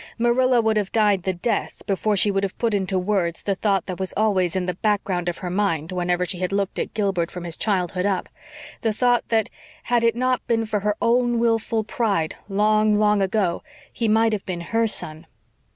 [0.17, 3.85] Marilla would have died the death before she would have put into words the thought
[3.85, 7.29] that was always in the background of her mind whenever she had looked at Gilbert
[7.29, 8.27] from his childhood up
[8.81, 9.47] the thought that,
[9.83, 13.61] had it not been for her own wilful pride long, long ago,
[13.93, 15.27] he might have been HER son.